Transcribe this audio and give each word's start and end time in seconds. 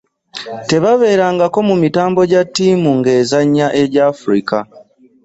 Tebabeerangako 0.69 1.57
mu 1.69 1.75
mitambo 1.83 2.19
gya 2.31 2.41
ttimu 2.47 2.91
ngezannya 2.99 3.67
eza 3.81 4.01
Afirika. 4.11 4.57